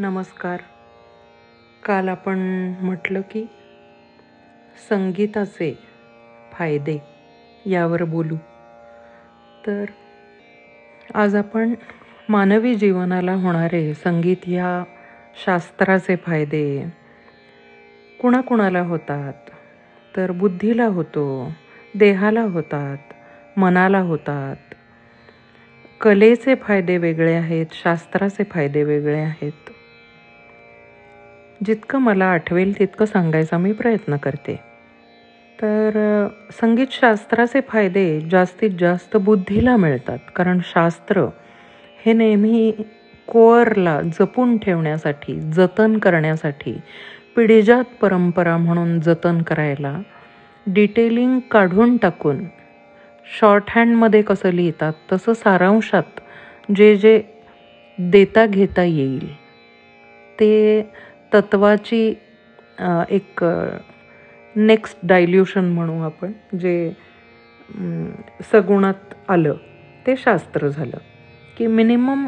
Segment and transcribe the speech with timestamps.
[0.00, 0.60] नमस्कार.
[1.84, 2.38] काल आपण
[2.80, 3.46] म्हटलं की
[4.88, 5.78] संगीताचे
[6.52, 6.98] फायदे
[7.66, 8.36] यावर बोलू.
[9.66, 9.84] तर
[11.14, 11.74] आज आपण
[12.28, 14.84] मानवी जीवनाला होणारे संगीत ह्या
[15.44, 16.92] शास्त्राचे फायदे
[18.20, 19.50] कुणाकुणाला होतात?
[20.16, 21.52] तर बुद्धीला होतो
[21.94, 22.98] देहाला होतात
[23.56, 24.74] मनाला होतात.
[26.00, 29.70] कलेचे फायदे वेगळे आहेत शास्त्राचे फायदे वेगळे आहेत.
[31.60, 34.54] जितकं मला आठवेल तितकं सांगायचा मी प्रयत्न करते.
[35.58, 35.96] तर
[36.60, 40.18] संगीतशास्त्राचे फायदे जास्तीत जास्त बुद्धीला मिळतात.
[40.36, 41.26] कारण शास्त्र
[42.06, 42.70] हे नेहमी
[43.28, 46.72] कोअरला जपून ठेवण्यासाठी जतन करण्यासाठी
[47.36, 49.98] पिढीजात परंपरा म्हणून जतन करायला
[50.66, 52.44] डिटेलिंग काढून टाकून
[53.40, 56.20] शॉर्ट हँडमध्ये कसं लिहितात तसं सारांशात
[56.76, 57.20] जे जे
[57.98, 59.32] देता घेता येईल
[60.38, 60.80] ते
[61.32, 62.02] तत्वाची
[63.10, 63.44] एक
[64.54, 66.90] नेक्स्ट डायल्युशन म्हणू आपण जे
[68.52, 69.54] सगुणात आलं
[70.06, 70.96] ते शास्त्र झालं.
[71.56, 72.26] की मिनिमम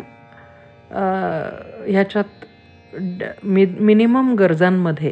[1.87, 2.45] ह्याच्यात
[3.45, 5.11] मि मिनिमम गरजांमध्ये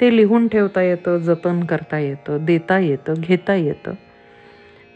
[0.00, 3.94] ते लिहून ठेवता येतं जतन करता येतं देता येतं घेता येतं.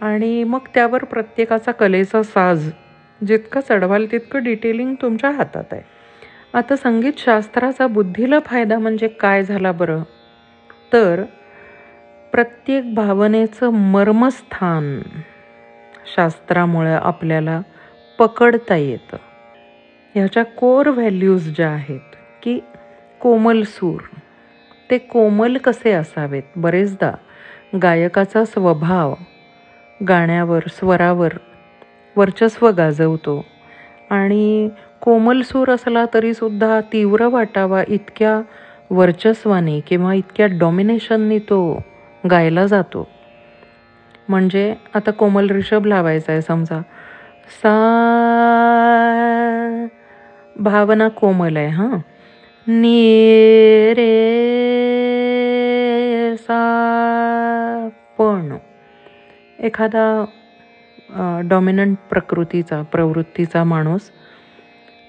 [0.01, 2.71] आणि मग त्यावर प्रत्येकाचा कलेचा साज
[3.21, 5.83] जितकं चढवाल तितकं डिटेलिंग तुमच्या हातात आहे.
[6.55, 10.03] आता संगीतशास्त्राचा बुद्धीला फायदा म्हणजे काय झाला बरं?
[10.93, 11.23] तर
[12.33, 15.03] प्रत्येक भावनेचं मर्मस्थान
[16.17, 17.61] शास्त्रामुळे आपल्याला
[18.19, 19.17] पकडता येतं.
[20.15, 22.59] ह्याच्या कोर व्हॅल्यूज ज्या आहेत की
[23.21, 24.01] कोमल सूर
[24.91, 26.43] ते कोमल कसे असावेत?
[26.57, 27.13] बरेचदा
[27.83, 29.15] गायकाचा स्वभाव
[30.09, 31.31] गाण्यावर स्वरावर
[32.17, 33.45] वर्चस्व गाजवतो
[34.11, 34.69] आणि
[35.03, 38.41] कोमल सूर असला तरीसुद्धा तीव्र वाटावा इतक्या
[38.91, 41.61] वर्चस्वाने किंवा इतक्या डॉमिनेशननी तो
[42.31, 43.07] गायला जातो.
[44.29, 46.81] म्हणजे आता कोमल ऋषभ लावायचा आहे समजा.
[47.63, 47.73] सा
[50.57, 51.99] भावना कोमल आहे हां.
[52.67, 54.11] नी रे
[56.37, 57.89] सा
[58.19, 58.57] पण
[59.59, 60.25] एखादा
[61.51, 64.11] डॉमिनंट प्रकृतीचा प्रवृत्तीचा माणूस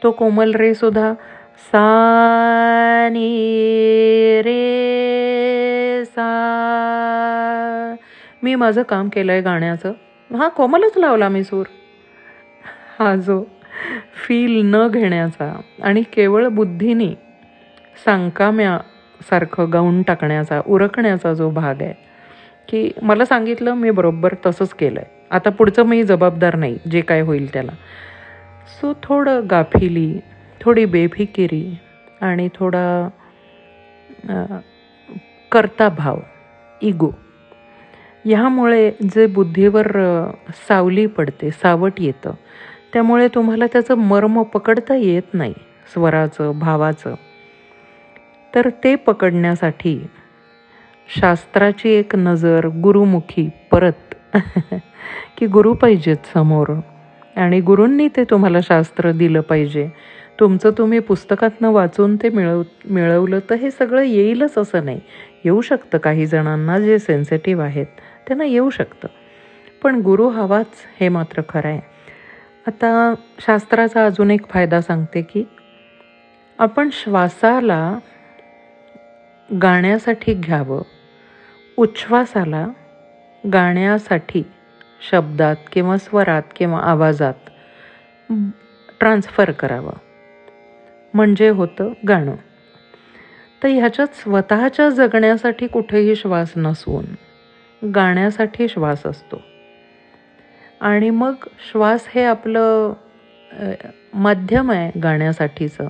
[0.03, 1.13] तो कोमल रे सुद्धा
[1.57, 1.87] सा
[4.41, 6.29] रे सा.
[8.43, 9.93] मी माझं काम केलं आहे गाण्याचं.
[10.29, 11.65] हा कोमलच लावला मी सूर.
[12.99, 13.43] हा जो
[14.27, 15.53] फील न घेण्याचा
[15.83, 17.13] आणि केवळ बुद्धीने
[18.05, 21.93] सांकाम्यासारखं गाऊन टाकण्याचा उरकण्याचा जो भाग आहे
[22.67, 27.21] की मला सांगितलं मी बरोबर तसंच केलं आहे आता पुढचं मी जबाबदार नाही जे काय
[27.21, 27.71] होईल त्याला.
[28.79, 30.19] सो थोडं गाफिली
[30.61, 31.77] थोडी बेफिकिरी
[32.21, 33.09] आणि थोडा
[35.51, 36.19] करता भाव
[36.81, 37.11] इगो
[38.25, 39.87] ह्यामुळे जे बुद्धीवर
[40.67, 42.33] सावली पडते सावट येतं
[42.93, 45.53] त्यामुळे तुम्हाला त्याचं मर्म पकडता येत नाही
[45.93, 47.15] स्वराचं भावाचं.
[48.55, 50.07] तर ते पकडण्यासाठी
[51.19, 54.15] शास्त्राची एक नजर गुरुमुखी परत
[55.37, 56.73] की गुरु पाहिजेत समोर.
[57.35, 59.89] आणि गुरूंनी ते तुम्हाला शास्त्र दिलं पाहिजे.
[60.39, 64.99] तुमचं तुम्ही पुस्तकातनं वाचून ते मिळव मिळवलं तर हे सगळं येईलच असं नाही.
[65.45, 67.85] येऊ शकतं काही जणांना जे सेन्सिटिव्ह आहेत
[68.27, 69.07] त्यांना येऊ शकतं.
[69.83, 71.81] पण गुरु हवाच हे मात्र खरं आहे
[72.67, 75.43] आता शास्त्राचा अजून एक फायदा सांगते की
[76.59, 77.97] आपण श्वासाला
[79.61, 80.81] गाण्यासाठी घ्यावं.
[81.77, 82.67] उच्छ्वासाला
[83.53, 84.43] गाण्यासाठी
[85.09, 87.49] शब्दात किंवा स्वरात किंवा आवाजात
[88.99, 89.93] ट्रान्सफर करावं.
[91.13, 92.35] म्हणजे होतं गाणं.
[93.63, 97.05] तर ह्याच्यात स्वतःच्या जगण्यासाठी कुठेही श्वास नसून
[97.89, 99.41] गाण्यासाठी श्वास असतो.
[100.81, 101.33] आणि मग
[101.71, 102.93] श्वास हे आपलं
[104.13, 105.87] माध्यम आहे गाण्यासाठीचं.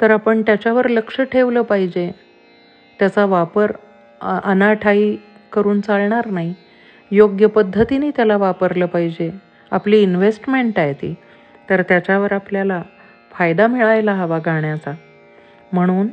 [0.00, 2.10] तर आपण त्याच्यावर लक्ष ठेवलं पाहिजे.
[2.98, 3.72] त्याचा वापर
[4.44, 5.16] अनाठाई
[5.52, 6.54] करून चालणार नाही.
[7.12, 9.30] योग्य पद्धतीने त्याला वापरलं पाहिजे.
[9.70, 11.14] आपली इन्व्हेस्टमेंट आहे ती.
[11.70, 12.82] तर त्याच्यावर आपल्याला
[13.32, 14.92] फायदा मिळायला हवा गाण्याचा.
[15.72, 16.08] म्हणून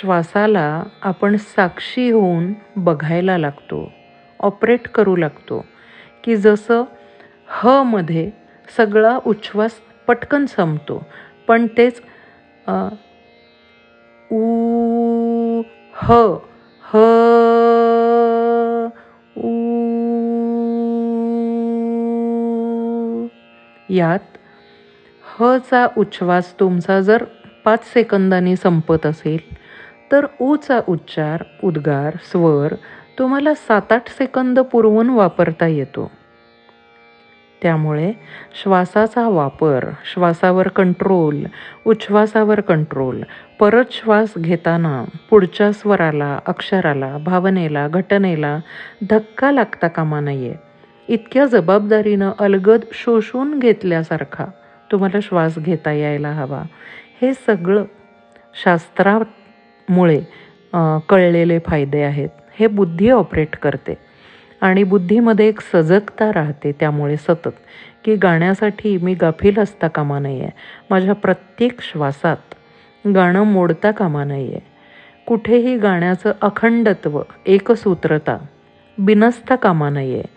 [0.00, 3.92] श्वासाला आपण साक्षी होऊन बघायला लागतो.
[4.40, 5.64] ऑपरेट करू लागतो.
[6.24, 6.84] की जसं
[7.48, 8.30] ह मध्ये
[8.76, 11.02] सगळा उच्छ्वास पटकन संपतो.
[11.48, 12.02] पण तेच
[14.30, 15.62] ऊ
[15.94, 16.36] ह
[16.84, 16.98] ह
[23.96, 24.36] यात
[25.40, 27.24] हचा उच्छ्वास तुमचा जर
[27.64, 29.54] पाच सेकंदांनी संपत असेल
[30.12, 32.74] तर ऊचा उच्चार उद्गार स्वर
[33.18, 36.10] तुम्हाला सात आठ सेकंद पुरवून वापरता येतो.
[37.62, 38.12] त्यामुळे
[38.62, 41.44] श्वासाचा वापर श्वासावर कंट्रोल
[41.86, 43.22] उच्छ्वासावर कंट्रोल
[43.60, 48.58] परत श्वास घेताना पुढच्या स्वराला अक्षराला भावनेला घटनेला
[49.10, 50.54] धक्का लागता कामा नये.
[51.08, 54.44] इतक्या जबाबदारीनं अलगद शोषून घेतल्यासारखा
[54.90, 56.62] तुम्हाला श्वास घेता यायला हवा.
[57.22, 57.84] हे सगळं
[58.54, 60.20] शास्त्रामुळे
[61.08, 62.28] कळलेले फायदे आहेत.
[62.58, 63.94] हे बुद्धी ऑपरेट करते.
[64.62, 67.48] आणि बुद्धीमध्ये एक सजगता राहते त्यामुळे सतत.
[68.04, 70.50] की गाण्यासाठी मी गाफील असता कामा नाही आहे
[70.90, 72.54] माझ्या प्रत्येक श्वासात
[73.04, 74.60] गाणं मोडता कामा नाही आहे
[75.26, 78.36] कुठेही गाण्याचं अखंडत्व एकसूत्रता
[78.98, 80.32] बिनसता कामा नाही आहे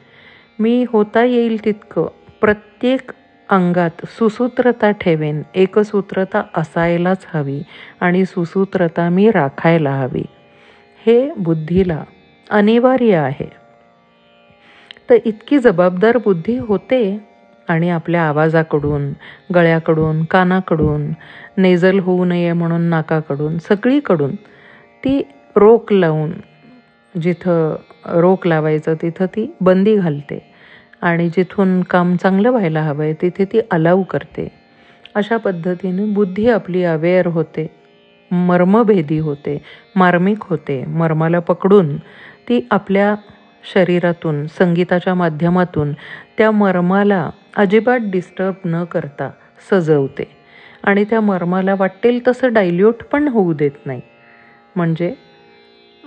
[0.60, 2.08] मी होता येईल तितकं.
[2.42, 3.12] प्रत्येक
[3.50, 5.42] अंगात सुसूत्रता ठेवेन.
[5.56, 7.62] एकसूत्रता असायलाच हवी
[8.00, 10.24] आणि सुसूत्रता मी राखायला हवी.
[11.06, 12.04] हे बुद्धीला
[12.50, 13.50] अनिवार्य आहे.
[15.10, 17.20] तर इतकी जबाबदार बुद्धी होते
[17.68, 19.14] आणि आपल्या आवाजाकडून
[19.56, 21.12] गळ्याकडून कानाकडून
[21.58, 24.36] नेजल होऊ नये म्हणून नाकाकडून सगळीकडून
[25.04, 26.32] ती रोक लावून
[27.22, 27.76] जिथं
[28.06, 30.47] रोक लावायचं तिथं ती बंदी घालते.
[31.02, 34.48] आणि जिथून काम चांगलं व्हायला हवं आहे तिथे ती अलाव करते.
[35.16, 37.68] अशा पद्धतीने बुद्धी आपली अवेअर होते
[38.32, 39.58] मर्मभेदी होते
[39.96, 41.96] मार्मिक होते मर्माला पकडून
[42.50, 43.16] ती आपल्या
[43.74, 45.94] शरीरातून संगीताच्या माध्यमातून
[46.38, 49.30] त्या मर्माला अजिबात डिस्टर्ब न करता
[49.72, 50.24] सजवते.
[50.84, 54.02] आणि त्या मर्माला वाटेल तसं डायल्यूट पण होऊ देत नाही.
[54.76, 55.14] म्हणजे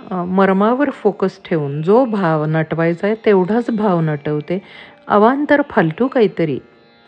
[0.09, 4.59] मर्मावर फोकस ठेवून जो भाव नटवायचा आहे तेवढाच भाव नटवते.
[5.07, 6.59] अवांतर फालतू काहीतरी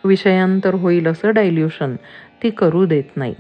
[0.04, 1.96] विषयांतर होईल असं डायल्युशन
[2.44, 3.34] ती करू देत नाही.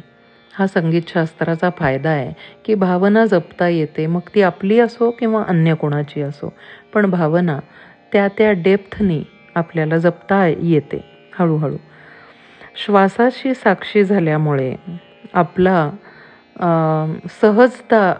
[0.53, 2.31] हा संगीतशास्त्राचा फायदा आहे
[2.65, 6.53] की भावना जपता येते मग ती आपली असो किंवा अन्य कोणाची असो.
[6.94, 7.59] पण भावना
[8.13, 9.23] त्या त्या डेप्थनी
[9.56, 11.03] आपल्याला जपता येते
[11.39, 11.77] हळूहळू.
[12.85, 14.75] श्वासाशी साक्षी झाल्यामुळे
[15.33, 15.89] आपला
[17.41, 18.13] सहजता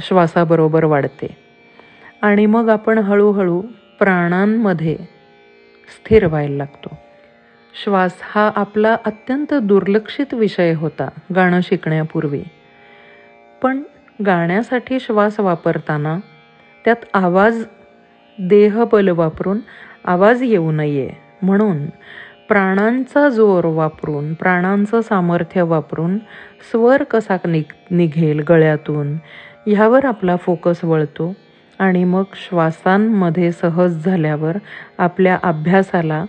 [0.00, 1.36] श्वासाबरोबर वाढते.
[2.22, 3.62] आणि मग आपण हळूहळू
[3.98, 4.96] प्राणांमध्ये
[5.88, 6.98] स्थिर व्हायला लागतो.
[7.84, 12.42] श्वास हा आपला अत्यंत दुर्लक्षित विषय होता गाणं शिकण्यापूर्वी.
[13.62, 13.82] पण
[14.26, 16.18] गाण्यासाठी श्वास वापरताना
[16.84, 17.64] त्यात आवाज
[18.38, 19.58] देहबल वापरून
[20.04, 21.10] आवाज येऊ नये
[21.42, 21.86] म्हणून
[22.48, 26.18] प्राणांचा जोर वापरून प्राणांचं सामर्थ्य वापरून
[26.70, 29.16] स्वर कसा निघ निघेल गळ्यातून
[29.70, 31.34] ह्यावर आपला फोकस वळतो
[31.78, 34.56] आणि मग श्वासांमध्ये सहज झाल्यावर
[34.98, 36.24] आपल्या अभ्यासाला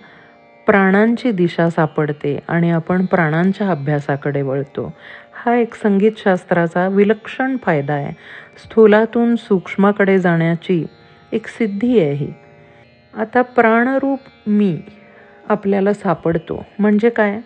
[0.65, 4.93] प्राणांची दिशा सापडते आणि आपण प्राणांच्या अभ्यासाकडे वळतो.
[5.33, 8.11] हा एक संगीतशास्त्राचा विलक्षण फायदा आहे.
[8.57, 10.85] स्थूलातून सूक्ष्माकडे जाण्याची
[11.31, 12.33] एक सिद्धी आहे ही.
[13.17, 14.81] आता प्राणरूप मी
[15.49, 16.65] आपल्याला सापडतो.
[16.79, 17.39] म्हणजे काय?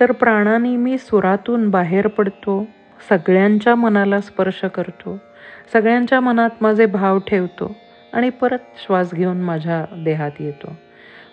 [0.00, 2.66] तर प्राणाने मी सुरातून बाहेर पडतो
[3.10, 5.18] सगळ्यांच्या मनाला स्पर्श करतो.
[5.72, 7.76] सगळ्यांच्या मनात माझे भाव ठेवतो
[8.12, 10.76] आणि परत श्वास घेऊन माझ्या देहात येतो.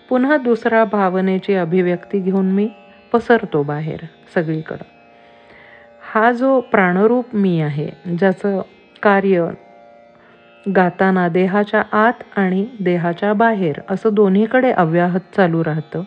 [0.08, 2.68] पुन्हा दुसरा भावनेची अभिव्यक्ती घेऊन मी
[3.12, 4.00] पसरतो बाहेर
[4.34, 4.84] सगळीकडं.
[6.12, 8.60] हा जो प्राणरूप मी आहे ज्याचं
[9.02, 9.48] कार्य
[10.76, 16.02] गाताना देहाच्या आत आणि देहाच्या बाहेर असं दोन्हीकडे अव्याहत चालू राहतं.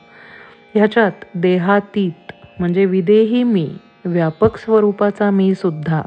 [0.73, 3.69] ह्याच्यात देहातीत म्हणजे विदेही मी
[4.05, 6.01] व्यापक स्वरूपाचा मी सुद्धा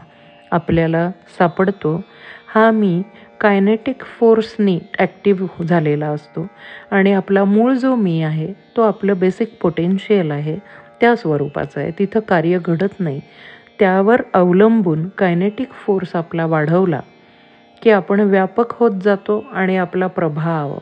[0.53, 2.01] आपल्याला सापडतो
[2.47, 3.03] हा मी
[3.41, 6.47] कायनेटिक फोर्सनी ॲक्टिव्ह झालेला असतो.
[6.91, 10.57] आणि आपला मूळ जो मी आहे तो आपलं बेसिक पोटेन्शियल आहे
[11.01, 11.91] त्या स्वरूपाचं आहे.
[11.99, 13.21] तिथं कार्य घडत नाही.
[13.79, 17.01] त्यावर अवलंबून कायनेटिक फोर्स आपला वाढवला
[17.83, 20.79] की आपण व्यापक होत जातो आणि आपला प्रभाव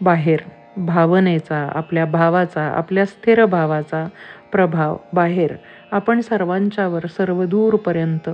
[0.00, 0.40] बाहेर
[0.76, 4.06] भावनेचा आपल्या भावाचा आपल्या स्थिर भावाचा
[4.52, 5.54] प्रभाव बाहेर
[5.92, 8.30] आपण सर्वांच्यावर सर्वदूरपर्यंत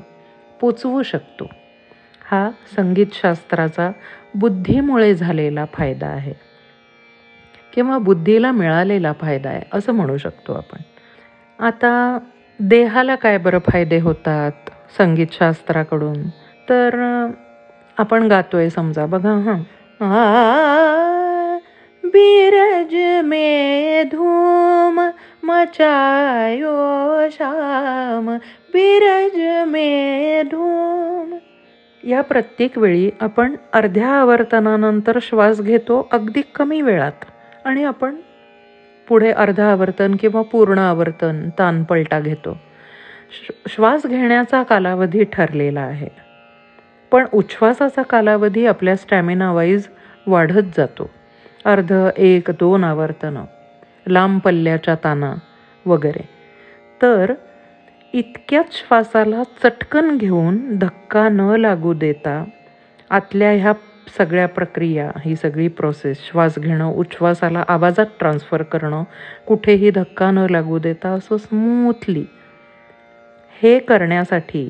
[0.61, 1.51] पोचवू शकतो.
[2.31, 3.91] हा संगीतशास्त्राचा
[4.35, 6.33] बुद्धीमुळे झालेला फायदा आहे.
[7.75, 10.79] किंवा बुद्धीला मिळालेला फायदा आहे असं म्हणू शकतो आपण.
[11.65, 12.19] आता
[12.61, 14.53] देहाला काय बरं फायदे होतात
[14.99, 16.17] संगीतशास्त्राकडून?
[16.69, 17.27] तर
[17.99, 19.59] आपण गातोय समजा बघा हां.
[22.05, 24.64] बिरज मे धू
[25.45, 26.75] मचायो
[27.31, 28.37] श्याम
[28.69, 31.39] बिरज मे धूम.
[32.05, 37.25] या प्रत्येक वेळी आपण अर्ध्या आवर्तनानंतर श्वास घेतो अगदी कमी वेळात.
[37.65, 38.17] आणि आपण
[39.09, 42.57] पुढे अर्धा आवर्तन किंवा पूर्ण आवर्तन तानपलटा घेतो.
[43.69, 46.09] श्वास घेण्याचा कालावधी ठरलेला आहे.
[47.13, 49.89] पण उच्छ्वासाचा कालावधी आपल्या स्टॅमिनावाईज
[50.27, 51.11] वाढत जातो.
[51.65, 53.45] अर्ध एक दोन आवर्तनं.
[54.07, 55.35] लांब पल्ल्याच्या ताना
[55.87, 56.23] वगैरे.
[57.01, 57.33] तर
[58.15, 62.45] इतक्याच श्वासाला चटकन घेऊन धक्का न लागू देता
[63.11, 63.73] आतल्या ह्या
[64.19, 69.03] सगळ्या प्रक्रिया ही सगळी प्रोसेस श्वास घेणं उच्छ्वासाला आवाजात ट्रान्सफर करणं
[69.47, 72.25] कुठेही धक्का न लागू देता असं स्मूथली
[73.63, 74.69] हे करण्यासाठी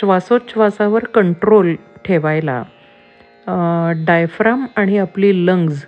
[0.00, 1.74] श्वासोच्छ्वासावर कंट्रोल
[2.04, 2.62] ठेवायला
[4.06, 5.84] डायफ्राम आणि आपली लंग्ज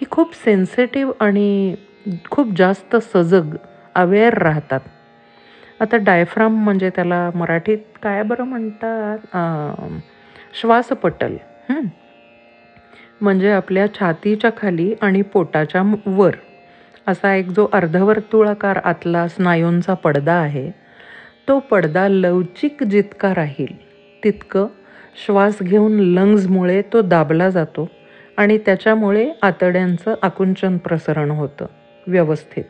[0.00, 1.74] ही खूप सेन्सिटिव्ह आणि
[2.30, 3.56] खूप जास्त सजग
[3.94, 4.80] अवेअर राहतात.
[5.80, 9.36] आता डायफ्राम म्हणजे त्याला मराठीत काय बरं म्हणतात?
[10.60, 11.36] श्वासपटल.
[13.20, 16.34] म्हणजे आपल्या छातीच्या खाली आणि पोटाच्या वर.
[17.06, 20.70] असा एक जो अर्धवर्तुळाकार आतला स्नायूंचा पडदा आहे
[21.48, 23.74] तो पडदा लवचिक जितका राहील
[24.22, 24.66] तितकं
[25.26, 27.88] श्वास घेऊन लंग्जमुळे तो दाबला जातो
[28.36, 31.66] आणि त्याच्यामुळे आतड्यांचं आकुंचन प्रसरण होतं.
[32.06, 32.64] व्यवस्थित.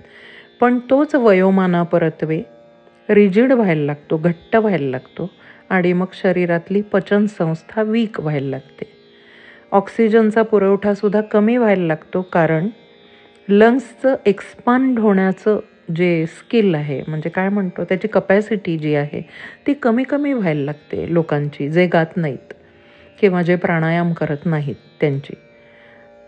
[0.61, 2.43] पण तोच वयोमानापरत्वे
[3.09, 5.31] रिजिड व्हायला लागतो घट्ट व्हायला लागतो
[5.71, 8.85] आणि मग शरीरातली पचनसंस्था वीक व्हायला लागते.
[9.73, 12.69] ऑक्सिजनचा पुरवठासुद्धा कमी व्हायला लागतो कारण
[13.49, 15.61] लंग्सचं एक्सपांड होण्याचं
[15.97, 19.21] जे स्किल आहे म्हणजे काय म्हणतो त्याची कपॅसिटी जी आहे
[19.67, 22.53] ती कमी कमी व्हायला लागते लोकांची जे गात नाहीत
[23.21, 25.35] किंवा जे प्राणायाम करत नाहीत त्यांची.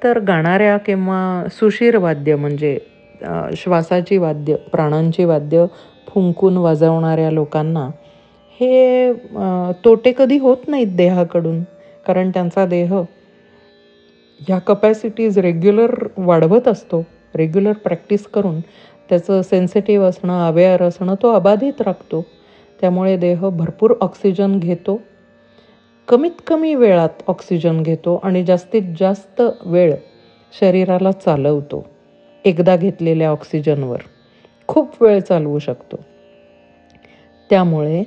[0.05, 2.79] तर गाणाऱ्या किंवा सुशीर वाद्य म्हणजे
[3.56, 5.64] श्वासाची वाद्य प्राणांची वाद्य
[6.08, 7.88] फुंकून वाजवणाऱ्या लोकांना
[8.61, 9.12] हे
[9.85, 11.62] तोटे कधी होत नाहीत देहाकडून.
[12.06, 12.94] कारण त्यांचा देह
[14.40, 17.02] ह्या कपॅसिटीज रेग्युलर वाढवत असतो.
[17.35, 18.61] रेग्युलर प्रॅक्टिस करून
[19.08, 22.25] त्याचं सेन्सिटिव्ह असणं अवेअर असणं तो अबाधित राखतो.
[22.80, 25.00] त्यामुळे देह भरपूर ऑक्सिजन घेतो.
[26.08, 29.94] कमीत कमी वेळात ऑक्सिजन घेतो आणि जास्तीत जास्त वेळ
[30.52, 31.85] शरीराला चालवतो.
[32.47, 33.99] एकदा घेतलेल्या ऑक्सिजनवर.
[34.67, 35.97] खूप वेळ चालवू शकतो.
[37.50, 38.03] त्यामुळे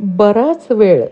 [0.00, 1.06] बराच वेळ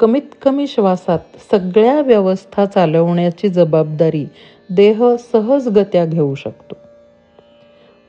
[0.00, 1.18] कमीत कमी श्वासात
[1.50, 4.26] सगळ्या व्यवस्था चालवण्याची जबाबदारी
[4.70, 6.74] देह सहजगत्या घेऊ शकतो.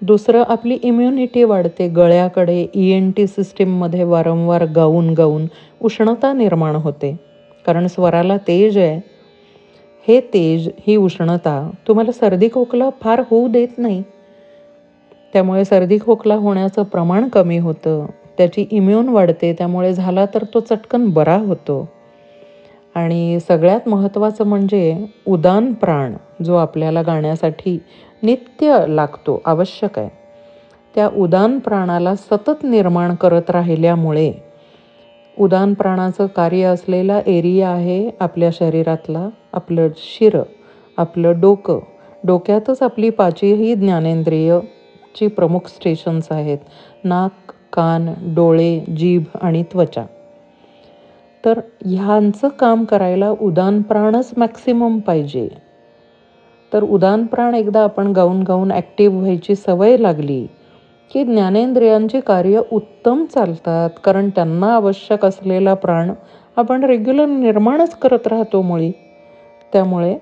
[0.01, 1.87] दुसरं आपली इम्युनिटी वाढते.
[1.87, 5.45] गळ्याकडे ई एन टी सिस्टीममध्ये वारंवार गाऊन गाऊन
[5.81, 7.19] उष्णता निर्माण होते.
[7.65, 9.16] कारण स्वराला तेज आहे.
[10.07, 14.03] हे तेज ही उष्णता तुम्हाला सर्दी खोकला फार होऊ देत नाही.
[15.33, 18.05] त्यामुळे सर्दी खोकला होण्याचं प्रमाण कमी होतं.
[18.37, 21.89] त्याची इम्युन वाढते त्यामुळे झाला तर तो चटकन बरा होतो.
[22.95, 27.79] आणि सगळ्यात महत्त्वाचं म्हणजे उदान प्राण जो आपल्याला गाण्यासाठी
[28.23, 30.09] नित्य लागतो आवश्यक आहे.
[30.95, 34.33] त्या उदान प्राणाला सतत निर्माण करत राहिल्यामुळे
[35.37, 40.43] उदान प्राणाचं कार्य असलेला एरिया आहे आपल्या शरीरातला आपलं शिरं
[40.97, 41.79] आपलं डोकं.
[42.25, 46.57] डोक्यातच आपली पाचही ज्ञानेंद्रियची प्रमुख स्टेशन्स आहेत.
[47.03, 50.05] नाक कान डोळे जीभ आणि त्वचा.
[51.45, 55.49] तर ह्यांचं काम करायला उदान प्राणच मॅक्सिमम पाहिजे.
[56.73, 60.47] तर उदान प्राण एकदा आपण गाऊन गाऊन ॲक्टिव्ह व्हायची सवय लागली
[61.13, 66.11] की ज्ञानेंद्रियांची कार्य उत्तम चालतात कारण त्यांना आवश्यक असलेला प्राण
[66.55, 68.91] आपण रेग्युलर निर्माणच करत राहतो मुळी.
[69.73, 70.17] त्यामुळे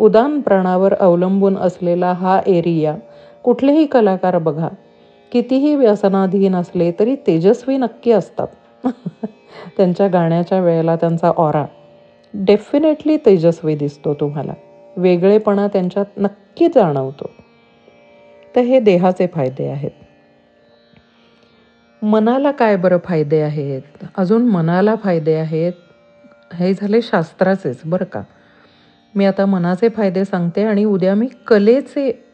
[0.00, 2.96] उदान प्राणावर अवलंबून असलेला हा एरिया
[3.42, 4.68] कुठलेही कलाकार बघा.
[5.32, 8.46] कितीही व्यसनाधीन असले तरी तेजस्वी नक्की असतात.
[9.76, 11.64] त्यांच्या गाण्याच्या वेळेला त्यांचा ऑरा
[12.34, 14.52] डेफिनेटली तेजस्वी दिसतो तुम्हाला.
[14.96, 17.30] वेगळेपणा त्यांच्यात नक्की जाणवतो.
[18.56, 19.97] तर हे देहाचे फायदे आहेत.
[22.02, 23.82] मनाला काय बरं फायदे आहेत?
[24.16, 25.72] अजून मनाला फायदे आहेत?
[26.54, 28.22] हे झाले शास्त्राचेच बरं का?
[29.14, 32.24] मी आता मनाचे फायदे सांगते आणि उद्या मी कलेचे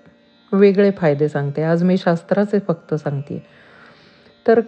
[0.52, 1.62] वेगळे फायदे सांगते.
[1.62, 3.46] आज मी शास्त्राचे फक्त सांगते.
[4.46, 4.60] तर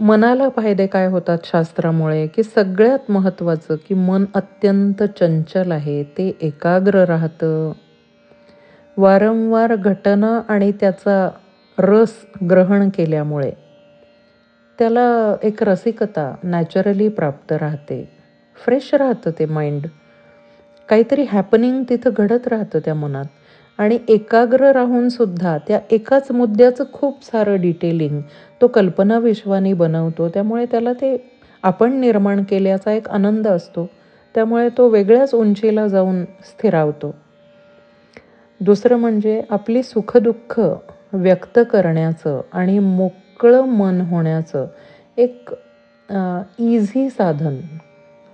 [0.00, 2.26] मनाला फायदे काय होतात शास्त्रामुळे?
[2.26, 7.72] की सगळ्यात महत्त्वाचं की मन अत्यंत चंचल आहे ते एकाग्र राहतं.
[8.96, 11.30] वारंवार घटना आणि त्याचा
[11.78, 13.52] रस ग्रहण केल्यामुळे.
[14.78, 18.08] त्याला एक रसिकता नॅचरली प्राप्त राहते.
[18.64, 19.86] फ्रेश राहतं ते माइंड
[20.88, 23.24] काहीतरी हॅपनिंग तिथं घडत राहतं त्या मनात.
[23.78, 28.20] आणि एकाग्र राहून सुद्धा त्या एकाच मुद्द्याचं खूप सारं डिटेलिंग
[28.60, 30.28] तो कल्पना विश्वानी बनवतो.
[30.28, 31.16] त्यामुळे त्याला ते
[31.62, 33.90] आपण निर्माण केल्याचा एक आनंद असतो.
[34.34, 37.14] त्यामुळे तो वेगळ्याच उंचीला जाऊन स्थिरावतो.
[38.60, 40.60] दुसरं म्हणजे आपली सुखदुःख
[41.12, 42.78] व्यक्त करण्याचं आणि
[43.36, 44.66] मोकळं मन होण्याचं
[45.18, 45.50] एक
[46.60, 47.56] इझी साधन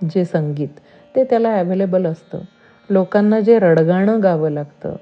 [0.01, 0.79] जे संगीत
[1.15, 2.39] ते त्याला ॲवेलेबल असतं.
[2.89, 4.95] लोकांना जे रडगाणं गावं लागतं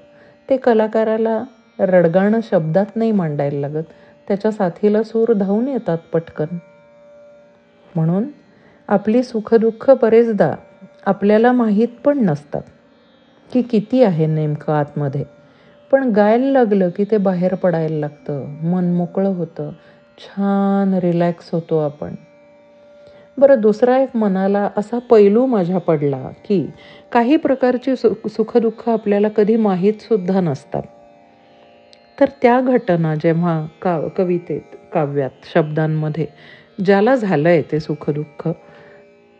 [0.48, 1.38] ते कलाकाराला
[1.78, 3.84] रडगाणं शब्दात नाही मांडायला लागत.
[4.28, 6.56] त्याच्या साथीला सूर धावून येतात पटकन.
[7.94, 8.26] म्हणून
[8.88, 10.52] आपली सुखदुःख बरेचदा
[11.06, 12.62] आपल्याला माहीत पण नसतात
[13.50, 15.24] की किती आहे नेमकं आतमध्ये.
[15.90, 19.70] पण गायला लागलं की ते बाहेर पडायला लागतं मन मोकळं होतं.
[20.22, 22.14] छान रिलॅक्स होतो आपण.
[23.38, 26.66] बरं दुसरा एक मनाला असा पैलू माझ्या पडला की
[27.12, 30.82] काही प्रकारची सु सुखदुःख आपल्याला कधी माहीतसुद्धा नसतात.
[32.20, 36.26] तर त्या घटना जेव्हा का कवितेत काव्यात शब्दांमध्ये
[36.84, 38.48] ज्याला झालं आहे ते सुखदुःख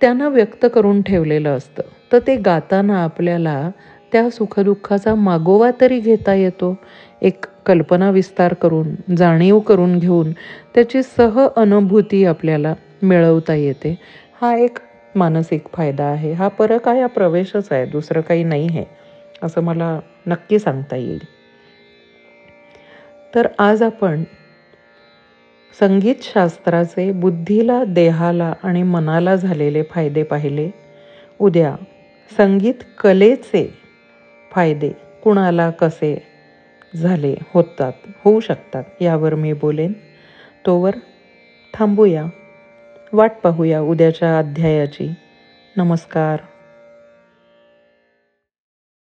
[0.00, 1.82] त्यानं व्यक्त करून ठेवलेलं असतं.
[2.12, 3.70] तर ते गाताना आपल्याला
[4.12, 6.78] त्या सुखदुःखाचा मागोवा तरी घेता येतो.
[7.22, 10.32] एक कल्पना विस्तार करून जाणीव करून घेऊन
[10.74, 13.98] त्याची सह अनुभूती आपल्याला मिळवता येते.
[14.40, 14.78] हा एक
[15.14, 16.32] मानसिक फायदा आहे.
[16.32, 17.86] हा परक आहे हा प्रवेशच आहे.
[17.86, 18.84] दुसरं काही नाही आहे
[19.42, 21.20] असं मला नक्की सांगता येईल.
[23.34, 24.24] तर आज आपण
[25.80, 30.70] संगीतशास्त्राचे बुद्धीला देहाला आणि मनाला झालेले फायदे पाहिले.
[31.38, 31.76] उद्या
[32.36, 33.78] संगीत कलेचे
[34.50, 34.90] फायदे
[35.22, 36.31] कुणाला कसे
[36.96, 37.92] झाले होतात
[38.24, 39.92] होऊ शकतात यावर मी बोलेन.
[40.66, 40.94] तोवर
[41.74, 42.24] थांबूया.
[43.12, 45.14] वाट पाहूया उद्याच्या अध्यायाची.
[45.76, 46.38] नमस्कार.